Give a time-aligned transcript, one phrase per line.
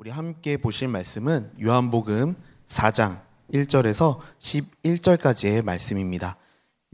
[0.00, 2.34] 우리 함께 보실 말씀은 요한복음
[2.66, 3.20] 4장
[3.52, 6.38] 1절에서 11절까지의 말씀입니다.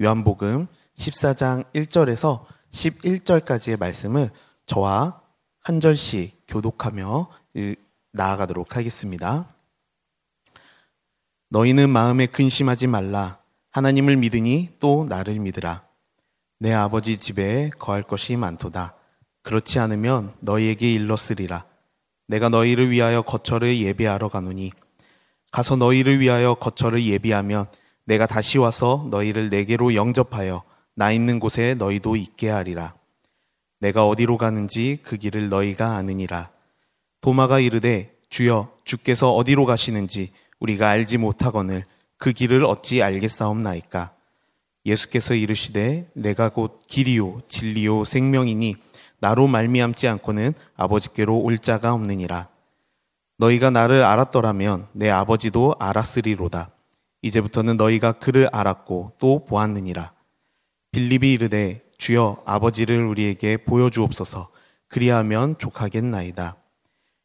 [0.03, 4.31] 요한복음 14장 1절에서 11절까지의 말씀을
[4.67, 5.23] 저와
[5.61, 7.29] 한 절씩 교독하며
[8.11, 9.55] 나아가도록 하겠습니다.
[11.51, 13.39] 너희는 마음에 근심하지 말라.
[13.71, 15.87] 하나님을 믿으니 또 나를 믿으라.
[16.59, 18.97] 내 아버지 집에 거할 것이 많도다.
[19.45, 21.67] 그렇지 않으면 너희에게 일렀으리라.
[22.29, 24.73] 내가 너희를 위하여 거처를 예비하러 가노니
[25.53, 27.67] 가서 너희를 위하여 거처를 예비하면
[28.05, 30.63] 내가 다시 와서 너희를 내게로 영접하여
[30.95, 32.95] 나 있는 곳에 너희도 있게 하리라.
[33.81, 36.51] 내가 어디로 가는지 그 길을 너희가 아느니라.
[37.21, 41.83] 도마가 이르되 주여 주께서 어디로 가시는지 우리가 알지 못하거늘
[42.17, 44.15] 그 길을 어찌 알겠사옵나이까.
[44.87, 48.77] 예수께서 이르시되 내가 곧 길이요 진리요 생명이니
[49.19, 52.49] 나로 말미암지 않고는 아버지께로 올 자가 없느니라.
[53.39, 56.71] 너희가 나를 알았더라면 내 아버지도 알았으리로다.
[57.23, 60.13] 이제부터는 너희가 그를 알았고 또 보았느니라.
[60.93, 64.49] 빌립이 이르되 주여 아버지를 우리에게 보여주옵소서
[64.89, 66.57] 그리하면 족하겠나이다.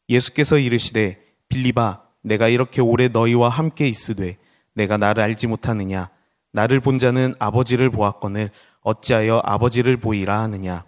[0.08, 4.36] 예수께서 이르시되 빌립아 내가 이렇게 오래 너희와 함께 있으되
[4.74, 6.10] 내가 나를 알지 못하느냐
[6.52, 8.50] 나를 본 자는 아버지를 보았거늘
[8.82, 10.84] 어찌하여 아버지를 보이라 하느냐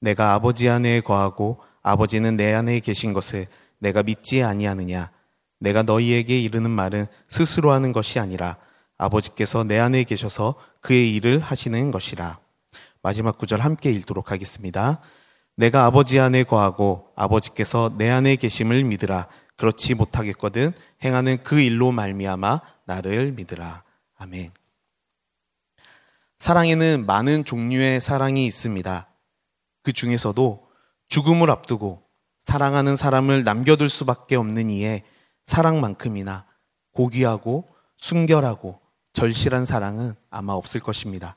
[0.00, 3.46] 내가 아버지 안에 거하고 아버지는 내 안에 계신 것을
[3.78, 5.10] 내가 믿지 아니하느냐
[5.58, 8.56] 내가 너희에게 이르는 말은 스스로 하는 것이 아니라
[8.98, 12.38] 아버지께서 내 안에 계셔서 그의 일을 하시는 것이라.
[13.02, 15.00] 마지막 구절 함께 읽도록 하겠습니다.
[15.56, 19.26] 내가 아버지 안에 거하고 아버지께서 내 안에 계심을 믿으라.
[19.56, 20.72] 그렇지 못하겠거든
[21.04, 23.82] 행하는 그 일로 말미암아 나를 믿으라.
[24.18, 24.50] 아멘.
[26.38, 29.09] 사랑에는 많은 종류의 사랑이 있습니다.
[29.82, 30.68] 그 중에서도
[31.08, 32.02] 죽음을 앞두고
[32.40, 35.02] 사랑하는 사람을 남겨둘 수밖에 없는 이에
[35.44, 36.46] 사랑만큼이나
[36.92, 38.80] 고귀하고 순결하고
[39.12, 41.36] 절실한 사랑은 아마 없을 것입니다.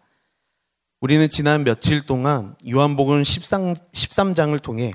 [1.01, 4.93] 우리는 지난 며칠 동안 요한복음 13, 13장을 통해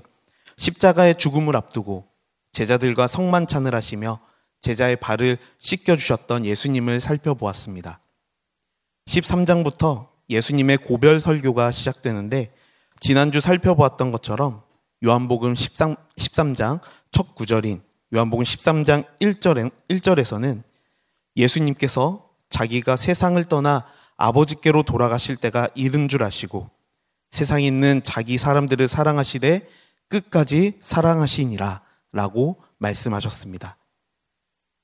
[0.57, 2.09] 십자가의 죽음을 앞두고
[2.53, 4.21] 제자들과 성만찬을 하시며
[4.61, 8.01] 제자의 발을 씻겨주셨던 예수님을 살펴보았습니다.
[9.07, 12.53] 13장부터 예수님의 고별 설교가 시작되는데
[13.01, 14.63] 지난주 살펴보았던 것처럼
[15.05, 17.83] 요한복음 13, 13장 첫 구절인
[18.15, 20.63] 요한복음 13장 1절에, 1절에서는
[21.37, 23.85] 예수님께서 자기가 세상을 떠나
[24.17, 26.71] 아버지께로 돌아가실 때가 이른 줄 아시고
[27.31, 29.69] 세상에 있는 자기 사람들을 사랑하시되
[30.09, 31.83] 끝까지 사랑하시니라
[32.13, 33.77] 라고 말씀하셨습니다.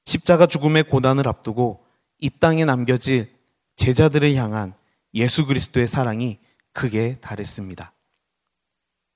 [0.05, 1.85] 십자가 죽음의 고난을 앞두고
[2.19, 3.33] 이 땅에 남겨질
[3.77, 4.75] 제자들을 향한
[5.15, 6.39] 예수 그리스도의 사랑이
[6.73, 7.94] 크게 달했습니다.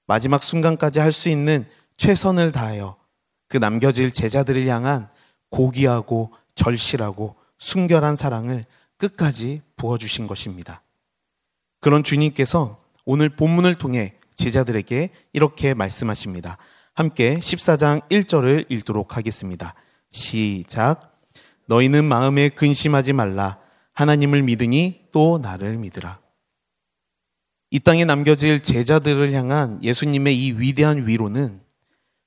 [0.08, 1.66] 마지막 순간까지 할 수 있는
[1.98, 2.96] 최선을 다하여
[3.46, 5.08] 그 남겨질 제자들을 향한
[5.50, 8.64] 고귀하고 절실하고 순결한 사랑을
[8.96, 10.82] 끝까지 부어주신 것입니다.
[11.80, 16.56] 그런 주님께서 오늘 본문을 통해 제자들에게 이렇게 말씀하십니다.
[16.94, 19.74] 함께 14장 1절을 읽도록 하겠습니다.
[20.10, 21.12] 시작.
[21.66, 23.58] 너희는 마음에 근심하지 말라.
[23.92, 26.20] 하나님을 믿으니 또 나를 믿으라.
[27.70, 31.60] 이 땅에 남겨질 제자들을 향한 예수님의 이 위대한 위로는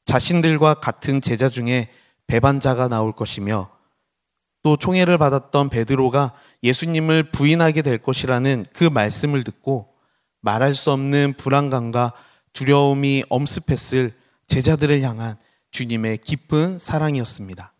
[0.06, 1.88] 자신들과 같은 제자 중에
[2.28, 3.69] 배반자가 나올 것이며
[4.62, 9.94] 또 총애를 받았던 베드로가 예수님을 부인하게 될 것이라는 그 말씀을 듣고
[10.41, 12.13] 말할 수 없는 불안감과
[12.53, 14.13] 두려움이 엄습했을
[14.46, 15.38] 제자들을 향한
[15.72, 17.73] 주님의 깊은 사랑이었습니다.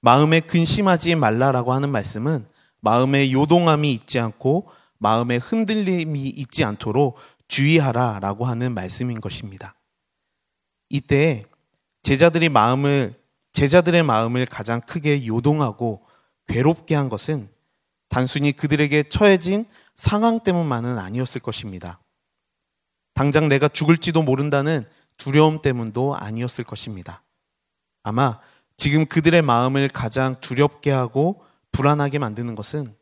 [0.00, 2.46] 마음에 근심하지 말라라고 하는 말씀은
[2.80, 4.68] 마음에 요동함이 있지 않고
[5.02, 7.18] 마음에 흔들림이 있지 않도록
[7.48, 9.74] 주의하라 라고 하는 말씀인 것입니다.
[10.88, 11.44] 이때
[12.02, 13.20] 제자들이 마음을
[13.52, 16.06] 제자들의 마음을 가장 크게 요동하고
[16.46, 17.50] 괴롭게 한 것은
[18.08, 22.00] 단순히 그들에게 처해진 상황 때문만은 아니었을 것입니다.
[23.12, 24.86] 당장 내가 죽을지도 모른다는
[25.16, 27.24] 두려움 때문도 아니었을 것입니다.
[28.04, 28.38] 아마
[28.76, 32.94] 지금 그들의 마음을 가장 두렵게 하고 불안하게 만드는 것은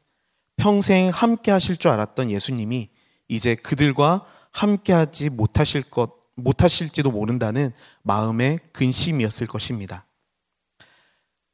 [0.60, 2.90] 평생 함께 하실 줄 알았던 예수님이
[3.28, 7.72] 이제 그들과 함께 하지 못하실 것, 못하실지도 모른다는
[8.02, 10.06] 마음의 근심이었을 것입니다.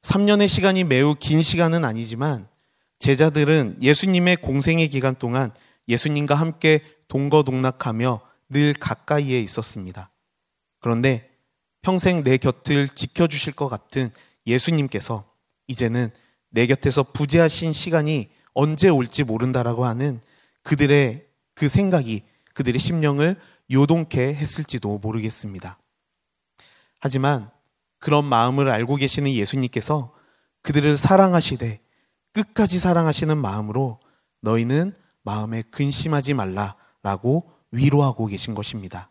[0.03, 2.49] 3년의 시간이 매우 긴 시간은 아니지만
[2.99, 5.53] 제자들은 예수님의 공생의 기간 동안
[5.89, 10.11] 예수님과 함께 동거동락하며 늘 가까이에 있었습니다.
[10.81, 11.31] 그런데
[11.81, 14.11] 평생 내 곁을 지켜주실 것 같은
[14.49, 15.31] 예수님께서
[15.69, 16.11] 이제는
[16.51, 20.19] 내 곁에서 부재하신 시간이 언제 올지 모른다라고 하는
[20.63, 22.23] 그들의 그 생각이
[22.55, 23.37] 그들의 심령을
[23.71, 25.79] 요동케 했을지도 모르겠습니다.
[26.99, 27.51] 하지만
[27.99, 30.15] 그런 마음을 알고 계시는 예수님께서
[30.63, 31.81] 그들을 사랑하시되
[32.33, 34.01] 끝까지 사랑하시는 마음으로
[34.41, 39.11] 너희는 마음에 근심하지 말라라고 위로하고 계신 것입니다.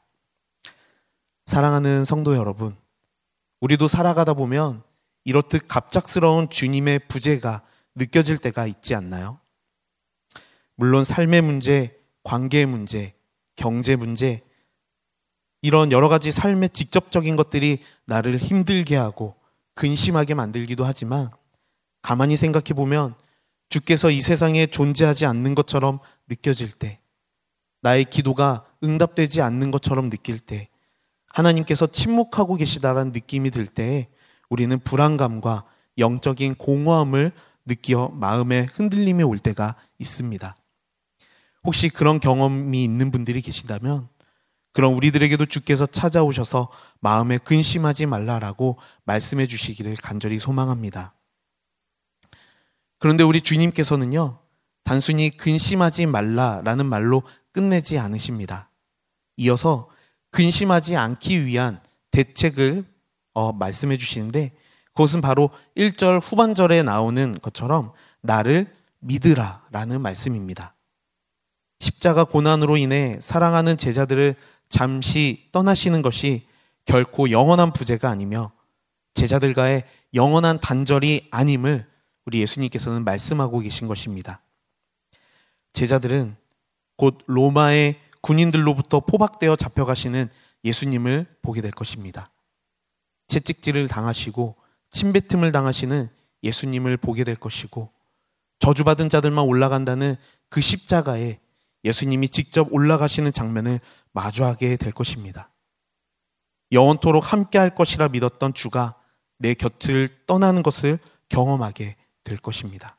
[1.45, 2.75] 사랑하는 성도 여러분,
[3.62, 4.81] 우리도 살아가다 보면
[5.24, 7.62] 이렇듯 갑작스러운 주님의 부재가
[7.95, 9.39] 느껴질 때가 있지 않나요?
[10.75, 13.13] 물론 삶의 문제, 관계의 문제,
[13.56, 14.42] 경제 문제,
[15.62, 19.36] 이런 여러 가지 삶의 직접적인 것들이 나를 힘들게 하고
[19.74, 21.31] 근심하게 만들기도 하지만
[22.01, 23.15] 가만히 생각해 보면
[23.69, 26.00] 주께서 이 세상에 존재하지 않는 것처럼
[26.30, 27.00] 느껴질 때,
[27.81, 30.69] 나의 기도가 응답되지 않는 것처럼 느낄 때,
[31.33, 34.07] 하나님께서 침묵하고 계시다라는 느낌이 들 때,
[34.50, 35.65] 우리는 불안감과
[35.97, 37.31] 영적인 공허함을
[37.65, 40.56] 느끼어 마음에 흔들림이 올 때가 있습니다.
[41.63, 44.07] 혹시 그런 경험이 있는 분들이 계신다면,
[44.71, 46.69] 그럼 우리들에게도 주께서 찾아오셔서
[47.00, 51.15] 마음에 근심하지 말라라고 말씀해 주시기를 간절히 소망합니다.
[53.00, 54.39] 그런데 우리 주님께서는요,
[54.83, 58.69] 단순히 근심하지 말라라는 말로 끝내지 않으십니다.
[59.38, 59.89] 이어서
[60.31, 62.85] 근심하지 않기 위한 대책을
[63.33, 64.53] 어, 말씀해 주시는데
[64.95, 70.74] 그것은 바로 1절 후반절에 나오는 것처럼 나를 믿으라 라는 말씀입니다.
[71.80, 74.36] 십자가 고난으로 인해 사랑하는 제자들을
[74.69, 76.47] 잠시 떠나시는 것이
[76.86, 78.53] 결코 영원한 부재가 아니며
[79.15, 79.83] 제자들과의
[80.13, 81.86] 영원한 단절이 아님을
[82.25, 84.42] 우리 예수님께서는 말씀하고 계신 것입니다.
[85.74, 86.38] 제자들은
[86.95, 90.30] 곧 로마의 군인들로부터 포박되어 잡혀가시는
[90.63, 92.31] 예수님을 보게 될 것입니다.
[93.27, 94.56] 채찍질을 당하시고
[94.95, 96.07] 침뱉음을 당하시는
[96.44, 97.92] 예수님을 보게 될 것이고
[98.59, 100.15] 저주받은 자들만 올라간다는
[100.50, 101.39] 그 십자가에
[101.83, 103.81] 예수님이 직접 올라가시는 장면을
[104.13, 105.51] 마주하게 될 것입니다.
[106.71, 108.95] 영원토록 함께 할 것이라 믿었던 주가
[109.38, 110.97] 내 곁을 떠나는 것을
[111.27, 112.95] 경험하게 될 것입니다.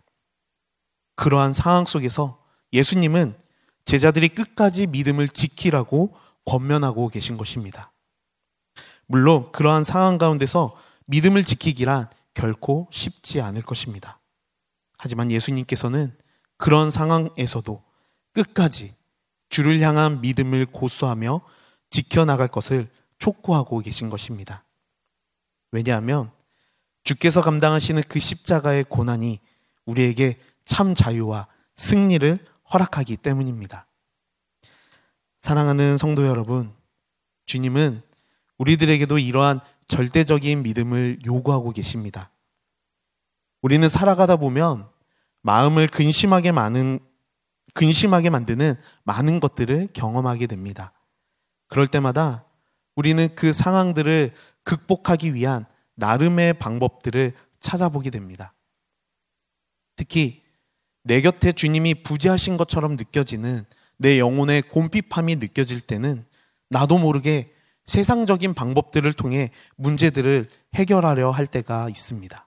[1.15, 2.45] 그러한 상황 속에서
[2.75, 3.39] 예수님은
[3.87, 6.15] 제자들이 끝까지 믿음을 지키라고
[6.45, 7.91] 권면하고 계신 것입니다.
[9.07, 10.77] 물론 그러한 상황 가운데서
[11.07, 14.21] 믿음을 지키기란 결코 쉽지 않을 것입니다.
[14.99, 16.17] 하지만 예수님께서는
[16.57, 17.83] 그런 상황에서도
[18.33, 18.95] 끝까지
[19.49, 21.41] 주를 향한 믿음을 고수하며
[21.91, 22.89] 지켜나갈 것을
[23.19, 24.65] 촉구하고 계신 것입니다.
[25.73, 26.31] 왜냐하면
[27.05, 29.39] 주께서 감당하시는 그 십자가의 고난이
[29.85, 33.87] 우리에게 참 자유와 승리를 허락하기 때문입니다.
[35.39, 36.75] 사랑하는 성도 여러분,
[37.45, 38.03] 주님은
[38.59, 42.31] 우리들에게도 이러한 절대적인 믿음을 요구하고 계십니다.
[43.63, 44.89] 우리는 살아가다 보면
[45.43, 46.99] 마음을 근심하게 많은
[47.75, 48.75] 근심하게 만드는
[49.05, 50.93] 많은 것들을 경험하게 됩니다.
[51.69, 52.47] 그럴 때마다
[52.95, 58.55] 우리는 그 상황들을 극복하기 위한 나름의 방법들을 찾아보게 됩니다.
[59.97, 60.43] 특히
[61.03, 63.65] 내 곁에 주님이 부재하신 것처럼 느껴지는
[63.97, 66.27] 내 영혼의 곰핍함이 느껴질 때는
[66.69, 67.53] 나도 모르게
[67.87, 72.47] 세상적인 방법들을 통해 문제들을 해결하려 할 때가 있습니다.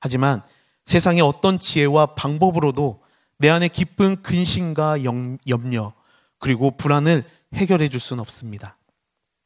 [0.00, 0.42] 하지만
[0.84, 3.02] 세상의 어떤 지혜와 방법으로도
[3.38, 5.92] 내 안에 깊은 근심과 염려
[6.38, 7.24] 그리고 불안을
[7.54, 8.76] 해결해 줄 수는 없습니다.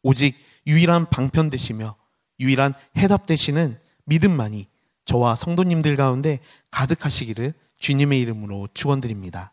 [0.02, 0.36] 오직
[0.66, 1.96] 유일한 방편 되시며
[2.40, 4.68] 유일한 해답 되시는 믿음만이
[5.04, 6.38] 저와 성도님들 가운데
[6.70, 9.52] 가득하시기를 주님의 이름으로 축원드립니다.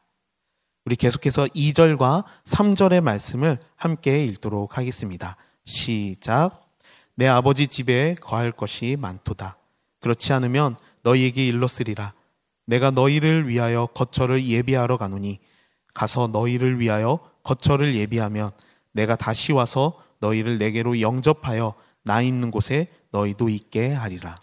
[0.85, 5.37] 우리 계속해서 2절과 3절의 말씀을 함께 읽도록 하겠습니다.
[5.65, 6.69] 시작.
[7.15, 9.57] 내 아버지 집에 거할 것이 많도다.
[9.99, 12.13] 그렇지 않으면 너희에게 일렀으리라.
[12.65, 15.39] 내가 너희를 위하여 거처를 예비하러 가노니
[15.93, 18.51] 가서 너희를 위하여 거처를 예비하면
[18.91, 24.39] 내가 다시 와서 너희를 내게로 영접하여 나 있는 곳에 너희도 있게 하리라.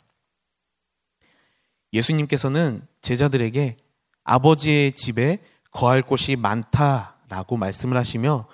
[1.92, 3.76] 예수님께서는 제자들에게
[4.25, 5.38] 아버지의 집에
[5.70, 8.46] 거할 곳이 많다라고 말씀을 하시며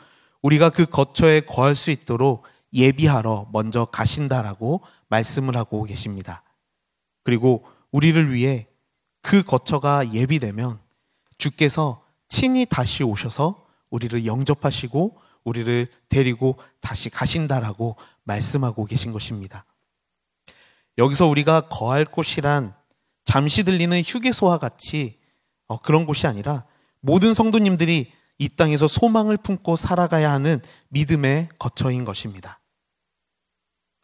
[0.43, 2.45] 우리가 그 거처에 거할 수 있도록
[2.75, 6.43] 예비하러 먼저 가신다라고 말씀을 하고 계십니다.
[7.23, 8.67] 그리고 우리를 위해
[9.23, 10.81] 그 거처가 예비되면
[11.39, 19.65] 주께서 친히 다시 오셔서 우리를 영접하시고 우리를 데리고 다시 가신다라고 말씀하고 계신 것입니다.
[20.99, 22.75] 여기서 우리가 거할 곳이란
[23.25, 25.19] 잠시 들리는 휴게소와 같이
[25.67, 26.65] 어, 그런 곳이 아니라
[27.01, 32.61] 모든 성도님들이 이 땅에서 소망을 품고 살아가야 하는 믿음의 거처인 것입니다.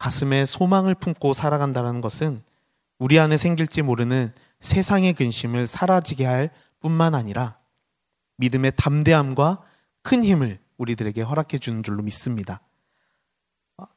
[0.01, 2.41] 가슴에 소망을 품고 살아간다는 것은
[2.97, 7.59] 우리 안에 생길지 모르는 세상의 근심을 사라지게 할 뿐만 아니라
[8.37, 9.61] 믿음의 담대함과
[10.01, 12.61] 큰 힘을 우리들에게 허락해 주는 줄로 믿습니다.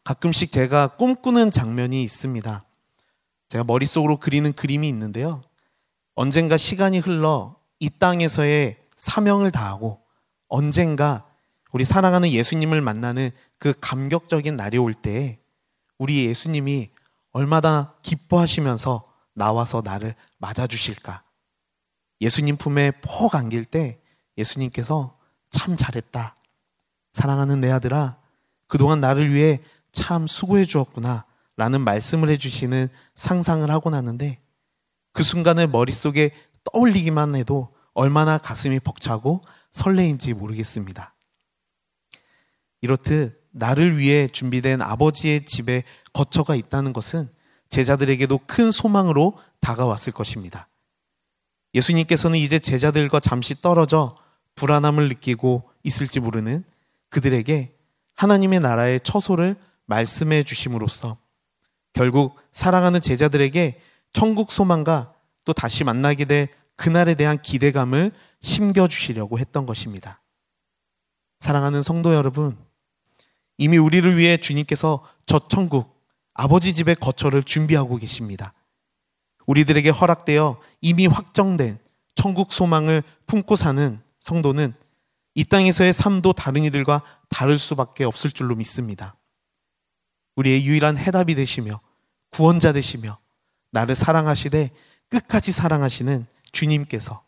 [0.04, 2.66] 가끔씩 제가 꿈꾸는 장면이 있습니다.
[3.48, 5.40] 제가 머릿속으로 그리는 그림이 있는데요.
[6.14, 10.02] 언젠가 시간이 흘러 이 땅에서의 사명을 다하고
[10.48, 11.24] 언젠가
[11.72, 15.40] 우리 사랑하는 예수님을 만나는 그 감격적인 날이 올 때
[16.04, 16.90] 우리 예수님이
[17.32, 21.22] 얼마나 기뻐하시면서 나와서 나를 맞아주실까.
[22.20, 23.98] 예수님 품에 폭 안길 때
[24.36, 25.18] 예수님께서
[25.48, 26.36] 참 잘했다.
[27.14, 28.18] 사랑하는 내 아들아,
[28.66, 29.60] 그동안 나를 위해
[29.92, 31.24] 참 수고해 주었구나.
[31.56, 34.42] 라는 말씀을 해주시는 상상을 하고 나는데
[35.12, 36.32] 그 순간을 머릿속에
[36.64, 41.14] 떠올리기만 해도 얼마나 가슴이 벅차고 설레인지 모르겠습니다.
[42.82, 47.28] 이렇듯 나를 위해 준비된 아버지의 집에 거처가 있다는 것은
[47.70, 50.68] 제자들에게도 큰 소망으로 다가왔을 것입니다.
[51.74, 54.16] 예수님께서는 이제 제자들과 잠시 떨어져
[54.56, 56.64] 불안함을 느끼고 있을지 모르는
[57.10, 57.74] 그들에게
[58.14, 59.56] 하나님의 나라의 처소를
[59.86, 61.16] 말씀해 주심으로써
[61.92, 63.80] 결국 사랑하는 제자들에게
[64.12, 70.20] 천국 소망과 또 다시 만나게 될 그날에 대한 기대감을 심겨주시려고 했던 것입니다.
[71.38, 72.56] 사랑하는 성도 여러분,
[73.58, 76.02] 이미 우리를 위해 주님께서 저 천국,
[76.34, 78.52] 아버지 집의 거처를 준비하고 계십니다.
[79.46, 81.78] 우리들에게 허락되어 이미 확정된
[82.14, 84.74] 천국 소망을 품고 사는 성도는
[85.34, 89.16] 이 땅에서의 삶도 다른 이들과 다를 수밖에 없을 줄로 믿습니다.
[90.36, 91.80] 우리의 유일한 해답이 되시며
[92.30, 93.18] 구원자 되시며
[93.70, 94.70] 나를 사랑하시되
[95.08, 97.22] 끝까지 사랑하시는 주님께서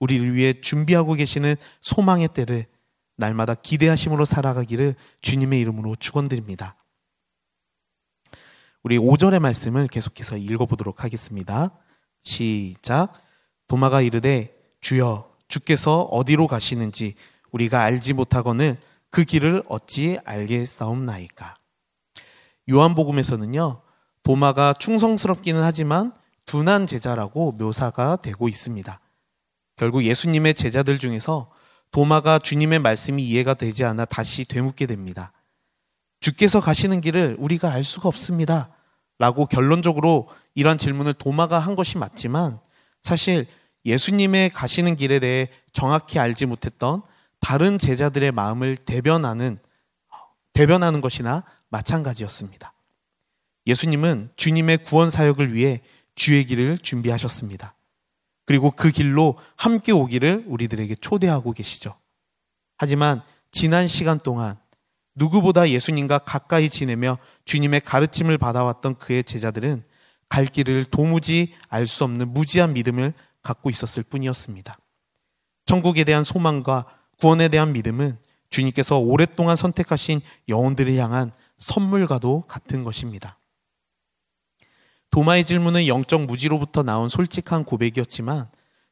[0.00, 2.66] 우리를 위해 준비하고 계시는 소망의 때를
[3.16, 6.76] 날마다 기대하심으로 살아가기를 주님의 이름으로 축원드립니다.
[8.82, 11.70] 우리 5절의 말씀을 계속해서 읽어보도록 하겠습니다.
[12.22, 13.12] 시작.
[13.66, 17.14] 도마가 이르되 주여 주께서 어디로 가시는지
[17.50, 18.78] 우리가 알지 못하거늘
[19.10, 21.56] 그 길을 어찌 알겠사옵나이까.
[22.68, 23.82] 요한복음에서는요.
[24.22, 26.12] 도마가 충성스럽기는 하지만
[26.46, 29.00] 둔한 제자라고 묘사가 되고 있습니다.
[29.76, 31.50] 결국 예수님의 제자들 중에서
[31.94, 35.32] 도마가 주님의 말씀이 이해가 되지 않아 다시 되묻게 됩니다.
[36.18, 38.74] 주께서 가시는 길을 우리가 알 수가 없습니다.
[39.20, 42.58] 라고 결론적으로 이런 질문을 도마가 한 것이 맞지만
[43.04, 43.46] 사실
[43.84, 47.00] 예수님의 가시는 길에 대해 정확히 알지 못했던
[47.38, 49.60] 다른 제자들의 마음을 대변하는
[50.52, 52.74] 대변하는 것이나 마찬가지였습니다.
[53.68, 55.80] 예수님은 주님의 구원 사역을 위해
[56.16, 57.76] 주의 길을 준비하셨습니다.
[58.46, 61.94] 그리고 그 길로 함께 오기를 우리들에게 초대하고 계시죠.
[62.76, 64.56] 하지만 지난 시간 동안
[65.14, 69.84] 누구보다 예수님과 가까이 지내며 주님의 가르침을 받아왔던 그의 제자들은
[70.28, 74.76] 갈 길을 도무지 알 수 없는 무지한 믿음을 갖고 있었을 뿐이었습니다.
[75.66, 76.86] 천국에 대한 소망과
[77.20, 78.18] 구원에 대한 믿음은
[78.50, 83.38] 주님께서 오랫동안 선택하신 영혼들을 향한 선물과도 같은 것입니다.
[85.14, 88.48] 도마의 질문은 영적 무지로부터 나온 솔직한 고백이었지만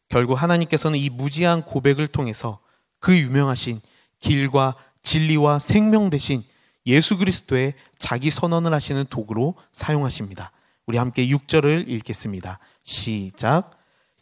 [0.09, 2.61] 결국 하나님께서는 이 무지한 고백을 통해서
[3.01, 3.81] 그 유명하신
[4.21, 6.45] 길과 진리와 생명 대신
[6.87, 10.53] 예수 그리스도의 자기 선언을 하시는 도구로 사용하십니다.
[10.87, 12.61] 우리 함께 6절을 읽겠습니다.
[12.85, 13.73] 시작.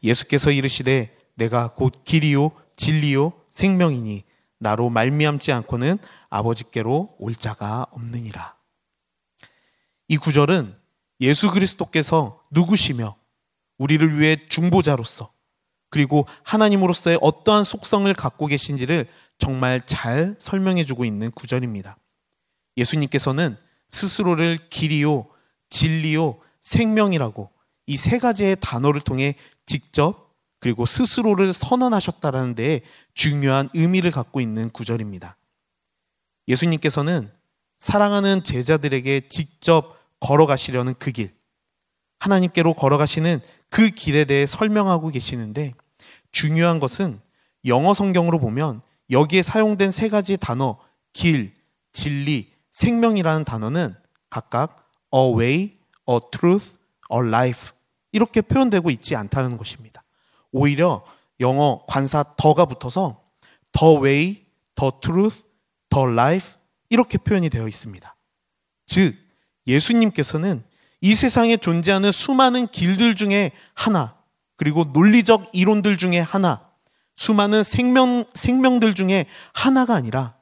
[0.03, 4.25] 예수께서 이르시되 내가 곧 길이요 진리요 생명이니
[4.59, 5.99] 나로 말미암지 않고는
[6.31, 8.57] 아버지께로 올 자가 없느니라.
[10.09, 10.80] 이 구절은
[11.21, 13.17] 예수 그리스도께서 누구시며
[13.79, 15.33] 우리를 위해 중보자로서
[15.91, 19.09] 그리고 하나님으로서의 어떠한 속성을 갖고 계신지를
[19.39, 21.99] 정말 잘 설명해 주고 있는 구절입니다.
[22.77, 23.57] 예수님께서는
[23.89, 25.27] 스스로를 길이요,
[25.71, 27.51] 진리요, 생명이라고
[27.87, 29.35] 이 세 가지의 단어를 통해
[29.67, 32.83] 직접 그리고 스스로를 선언하셨다라는 데에
[33.15, 35.37] 중요한 의미를 갖고 있는 구절입니다.
[36.47, 37.33] 예수님께서는
[37.81, 41.35] 사랑하는 제자들에게 직접 걸어가시려는 그 길,
[42.21, 45.73] 하나님께로 걸어가시는 그 길에 대해 설명하고 계시는데
[46.33, 47.21] 중요한 것은
[47.67, 50.79] 영어 성경으로 보면 여기에 사용된 세 가지 단어,
[51.13, 51.55] 길,
[51.93, 53.95] 진리, 생명이라는 단어는
[54.29, 56.79] 각각 a way, a truth,
[57.13, 57.73] a life
[58.13, 60.05] 이렇게 표현되고 있지 않다는 것입니다.
[60.53, 61.05] 오히려
[61.41, 63.25] 영어 관사 더가 붙어서
[63.73, 64.47] the way,
[64.77, 65.45] the truth,
[65.89, 66.55] the life
[66.89, 68.17] 이렇게 표현이 되어 있습니다.
[68.87, 69.17] 즉
[69.67, 70.63] 예수님께서는
[71.01, 74.17] 이 세상에 존재하는 수많은 길들 중에 하나,
[74.57, 76.69] 그리고 논리적 이론들 중에 하나,
[77.17, 80.37] 수많은 생명, 생명들 중에 하나가 아니라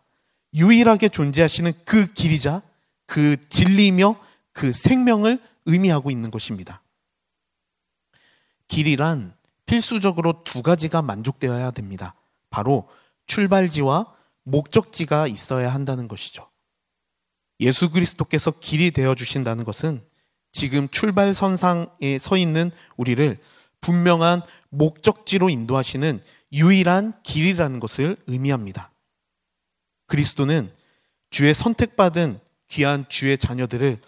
[0.54, 2.62] 유일하게 존재하시는 그 길이자
[3.06, 4.16] 그 진리이며
[4.52, 6.82] 그 생명을 의미하고 있는 것입니다.
[8.68, 9.34] 길이란
[9.66, 12.14] 필수적으로 두 가지가 만족되어야 됩니다.
[12.50, 12.88] 바로
[13.26, 14.06] 출발지와
[14.44, 16.48] 목적지가 있어야 한다는 것이죠.
[17.60, 20.02] 예수 그리스도께서 길이 되어 주신다는 것은
[20.52, 23.38] 지금 출발선상에 서 있는 우리를
[23.80, 26.22] 분명한 목적지로 인도하시는
[26.52, 28.90] 유일한 길이라는 것을 의미합니다.
[30.06, 30.72] 그리스도는
[31.30, 33.98] 주의 선택받은 귀한 주의 자녀들을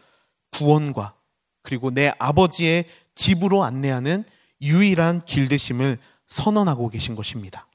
[0.52, 1.14] 구원과
[1.62, 4.25] 그리고 내 아버지의 집으로 안내하는
[4.62, 7.66] 유일한 길대심을 선언하고 계신 것입니다.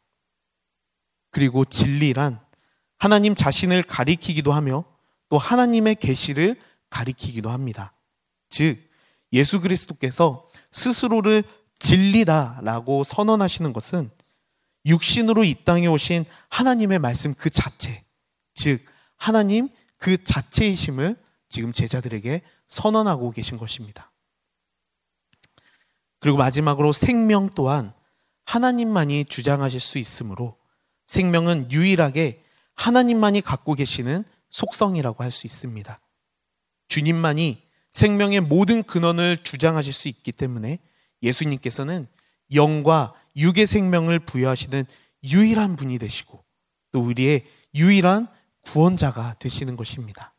[1.30, 2.40] 그리고 진리란
[2.98, 4.86] 하나님 자신을 가리키기도 하며
[5.30, 7.94] 또 하나님의 계시를 가리키기도 합니다.
[8.50, 8.78] 즉
[9.34, 11.44] 예수 그리스도께서 스스로를
[11.80, 14.10] 진리다라고 선언하시는 것은
[14.86, 18.04] 육신으로 이 땅에 오신 하나님의 말씀 그 자체,
[18.54, 18.86] 즉
[19.18, 19.68] 하나님
[19.98, 21.16] 그 자체이심을
[21.50, 24.12] 지금 제자들에게 선언하고 계신 것입니다.
[26.20, 27.94] 그리고 마지막으로 생명 또한
[28.46, 30.58] 하나님만이 주장하실 수 있으므로
[31.08, 32.44] 생명은 유일하게
[32.76, 34.24] 하나님만이 갖고 계시는
[34.56, 36.00] 속성이라고 할 수 있습니다.
[36.88, 40.80] 주님만이 생명의 모든 근원을 주장하실 수 있기 때문에
[41.24, 42.08] 예수님께서는
[42.54, 44.86] 영과 육의 생명을 부여하시는
[45.24, 46.44] 유일한 분이 되시고
[46.94, 48.28] 또 우리의 유일한
[48.62, 50.34] 구원자가 되시는 것입니다.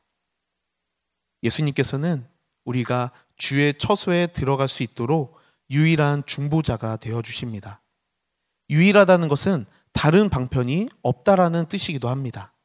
[1.42, 2.26] 예수님께서는
[2.64, 7.82] 우리가 주의 처소에 들어갈 수 있도록 유일한 중보자가 되어 주십니다.
[8.70, 12.55] 유일하다는 것은 다른 방편이 없다라는 뜻이기도 합니다.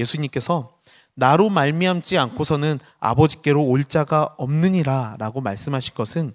[0.00, 0.76] 예수님께서
[1.14, 6.34] 나로 말미암지 않고서는 아버지께로 올 자가 없느니라라고 말씀하실 것은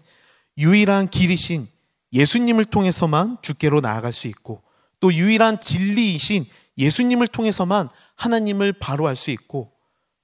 [0.58, 1.68] 유일한 길이신
[2.14, 4.62] 예수님을 통해서만 주께로 나아갈 수 있고
[5.00, 6.46] 또 유일한 진리이신
[6.78, 9.72] 예수님을 통해서만 하나님을 바로 알 수 있고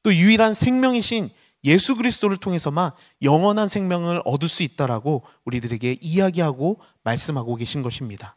[0.04, 1.30] 또 유일한 생명이신
[1.64, 8.36] 예수 그리스도를 통해서만 영원한 생명을 얻을 수 있다라고 우리들에게 이야기하고 말씀하고 계신 것입니다.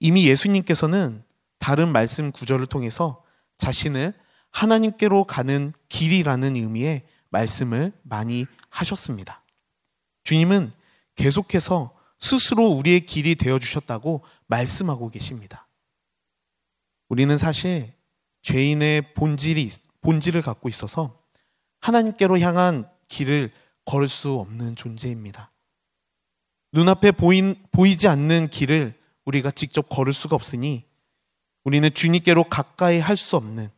[0.00, 1.22] 이미 예수님께서는
[1.58, 3.22] 다른 말씀 구절을 통해서
[3.58, 4.14] 자신을
[4.50, 9.42] 하나님께로 가는 길이라는 의미의 말씀을 많이 하셨습니다.
[10.24, 10.72] 주님은
[11.16, 15.68] 계속해서 스스로 우리의 길이 되어 주셨다고 말씀하고 계십니다.
[17.08, 17.92] 우리는 사실
[18.42, 21.18] 죄인의 본질이 본질을 갖고 있어서
[21.80, 23.52] 하나님께로 향한 길을
[23.84, 25.52] 걸을 수 없는 존재입니다.
[26.72, 28.94] 눈앞에 보인, 보이지 않는 길을
[29.24, 30.87] 우리가 직접 걸을 수가 없으니
[31.64, 33.68] 우리는 주님께로 가까이 할 수 없는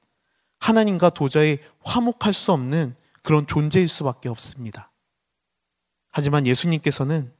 [0.58, 4.92] 하나님과 도저히 화목할 수 없는 그런 존재일 수밖에 없습니다.
[6.10, 7.32] 하지만 예수님께서는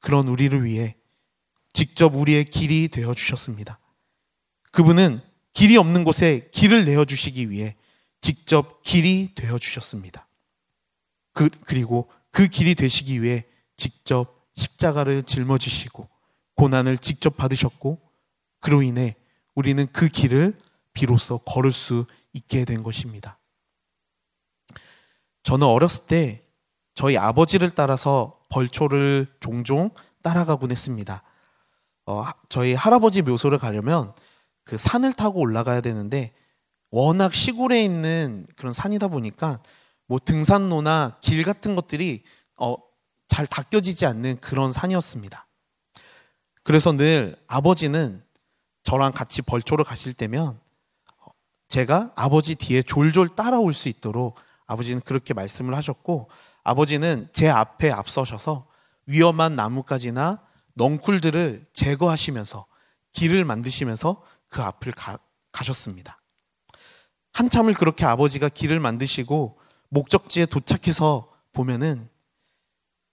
[0.00, 0.96] 그런 우리를 위해
[1.72, 3.78] 직접 우리의 길이 되어 주셨습니다.
[4.72, 5.20] 그분은
[5.52, 7.76] 길이 없는 곳에 길을 내어 주시기 위해
[8.20, 10.28] 직접 길이 되어 주셨습니다.
[11.32, 13.44] 그, 그리고 그 길이 되시기 위해
[13.76, 16.08] 직접 십자가를 짊어지시고
[16.54, 18.00] 고난을 직접 받으셨고
[18.60, 19.14] 그로 인해
[19.58, 20.56] 우리는 그 길을
[20.92, 23.40] 비로소 걸을 수 있게 된 것입니다.
[25.42, 26.44] 저는 어렸을 때
[26.94, 29.90] 저희 아버지를 따라서 벌초를 종종
[30.22, 31.24] 따라가곤 했습니다.
[32.06, 34.14] 어, 저희 할아버지 묘소를 가려면
[34.62, 36.32] 그 산을 타고 올라가야 되는데
[36.92, 39.60] 워낙 시골에 있는 그런 산이다 보니까
[40.06, 42.22] 뭐 등산로나 길 같은 것들이
[42.54, 42.76] 어,
[43.26, 45.48] 잘 닦여지지 않는 그런 산이었습니다.
[46.62, 48.22] 그래서 늘 아버지는
[48.88, 50.58] 저랑 같이 벌초를 가실 때면
[51.68, 56.30] 제가 아버지 뒤에 졸졸 따라올 수 있도록 아버지는 그렇게 말씀을 하셨고
[56.64, 58.66] 아버지는 제 앞에 앞서셔서
[59.04, 62.64] 위험한 나뭇가지나 넝쿨들을 제거하시면서
[63.12, 65.18] 길을 만드시면서 그 앞을 가,
[65.52, 66.22] 가셨습니다.
[67.34, 69.58] 한참을 그렇게 아버지가 길을 만드시고
[69.90, 72.08] 목적지에 도착해서 보면은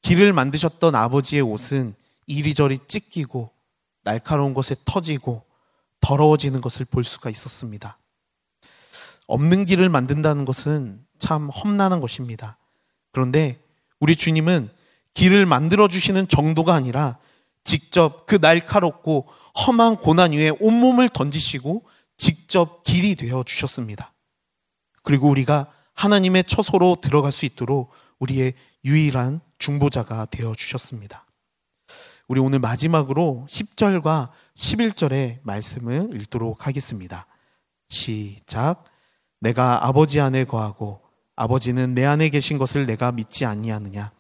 [0.04, 1.96] 길을 만드셨던 아버지의 옷은
[2.28, 3.52] 이리저리 찢기고
[4.06, 5.45] 날카로운 것에 터지고
[6.06, 7.98] 더러워지는 것을 볼 수가 있었습니다.
[9.26, 12.60] 없는 길을 만든다는 것은 참 험난한 것입니다.
[13.12, 13.60] 그런데
[14.00, 14.70] 우리 주님은
[15.16, 17.18] 길을 만들어 주시는 정도가 아니라
[17.64, 19.28] 직접 그 날카롭고
[19.66, 21.84] 험한 고난 위에 온몸을 던지시고
[22.18, 24.14] 직접 길이 되어 주셨습니다.
[25.02, 31.26] 그리고 우리가 하나님의 처소로 들어갈 수 있도록 우리의 유일한 중보자가 되어 주셨습니다.
[32.28, 37.28] 우리 오늘 마지막으로 10절과 11절의 말씀을 읽도록 하겠습니다.
[37.90, 38.84] 시작.
[39.40, 41.02] 내가 아버지 안에 거하고
[41.36, 44.12] 아버지는 내 안에 계신 것을 내가 믿지 아니하느냐.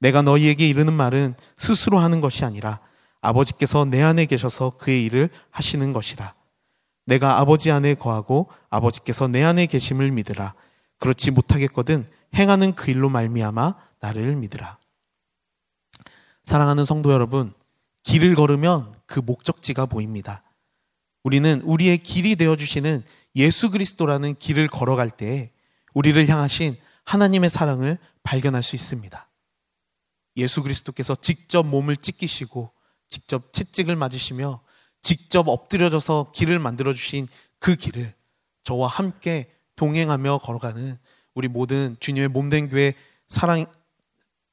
[0.00, 2.80] 내가 너희에게 이르는 말은 스스로 하는 것이 아니라
[3.20, 6.34] 아버지께서 내 안에 계셔서 그의 일을 하시는 것이라.
[7.04, 10.54] 내가 아버지 안에 거하고 아버지께서 내 안에 계심을 믿으라.
[10.98, 14.78] 그렇지 못하겠거든 행하는 그 일로 말미암아 나를 믿으라.
[16.44, 17.52] 사랑하는 성도 여러분,
[18.10, 20.42] 길을 걸으면 그 목적지가 보입니다.
[21.22, 23.04] 우리는 우리의 길이 되어 주시는
[23.36, 25.52] 예수 그리스도라는 길을 걸어갈 때
[25.94, 29.30] 우리를 향하신 하나님의 사랑을 발견할 수 있습니다.
[30.38, 32.72] 예수 그리스도께서 직접 몸을 찢기시고
[33.08, 34.60] 직접 채찍을 맞으시며
[35.02, 37.28] 직접 엎드려져서 길을 만들어 주신
[37.60, 38.12] 그 길을
[38.64, 40.98] 저와 함께 동행하며 걸어가는
[41.34, 42.94] 우리 모든 주님의 몸된 교회
[43.28, 43.66] 사랑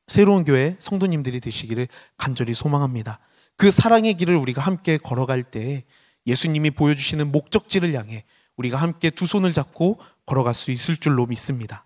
[0.05, 3.19] 새로운 교회 성도님들이 되시기를 간절히 소망합니다.
[3.57, 5.83] 그 사랑의 길을 우리가 함께 걸어갈 때
[6.25, 8.23] 예수님이 보여주시는 목적지를 향해
[8.55, 11.85] 우리가 함께 두 손을 잡고 걸어갈 수 있을 줄로 믿습니다.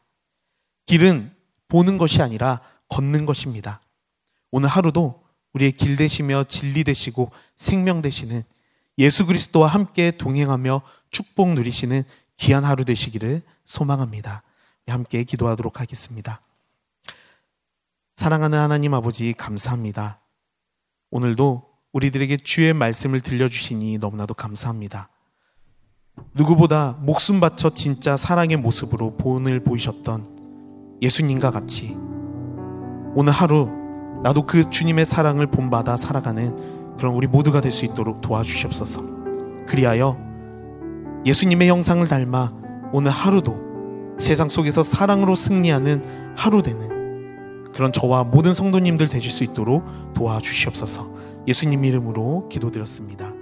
[0.86, 1.34] 길은
[1.67, 3.81] 보는 것이 아니라 걷는 것입니다.
[4.51, 8.43] 오늘 하루도 우리의 길 되시며 진리 되시고 생명 되시는
[8.97, 12.03] 예수 그리스도와 함께 동행하며 축복 누리시는
[12.38, 14.43] 귀한 하루 되시기를 소망합니다.
[14.88, 16.41] 함께 기도하도록 하겠습니다.
[18.17, 20.20] 사랑하는 하나님 아버지 감사합니다.
[21.12, 25.10] 오늘도 우리들에게 주의 말씀을 들려주시니 너무나도 감사합니다.
[26.34, 31.97] 누구보다 목숨 바쳐 진짜 사랑의 모습으로 본을 보이셨던 예수님과 같이
[33.13, 33.69] 오늘 하루
[34.24, 39.02] 나도 그 주님의 사랑을 본받아 살아가는 그런 우리 모두가 될 수 있도록 도와주시옵소서.
[39.67, 40.17] 그리하여
[41.26, 42.54] 예수님의 형상을 닮아
[42.93, 47.00] 오늘 하루도 세상 속에서 사랑으로 승리하는 하루 되는
[47.73, 51.12] 그런 저와 모든 성도님들 되실 수 있도록 도와주시옵소서.
[51.47, 53.34] 예수님 이름으로 기도드렸습니다.